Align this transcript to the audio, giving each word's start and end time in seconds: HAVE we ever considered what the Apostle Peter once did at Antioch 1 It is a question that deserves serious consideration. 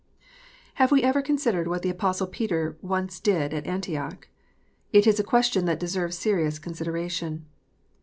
HAVE 0.81 0.91
we 0.91 1.03
ever 1.03 1.21
considered 1.21 1.67
what 1.67 1.83
the 1.83 1.89
Apostle 1.91 2.25
Peter 2.25 2.75
once 2.81 3.19
did 3.19 3.53
at 3.53 3.67
Antioch 3.67 4.27
1 4.89 4.99
It 4.99 5.05
is 5.05 5.19
a 5.19 5.23
question 5.23 5.65
that 5.65 5.79
deserves 5.79 6.17
serious 6.17 6.57
consideration. 6.57 7.45